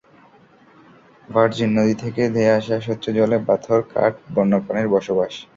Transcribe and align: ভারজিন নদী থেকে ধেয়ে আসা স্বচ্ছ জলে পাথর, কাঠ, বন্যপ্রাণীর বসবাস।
ভারজিন 1.29 1.69
নদী 1.77 1.95
থেকে 2.03 2.21
ধেয়ে 2.35 2.55
আসা 2.57 2.75
স্বচ্ছ 2.85 3.05
জলে 3.17 3.37
পাথর, 3.47 3.79
কাঠ, 3.93 4.13
বন্যপ্রাণীর 4.35 4.87
বসবাস। 4.95 5.33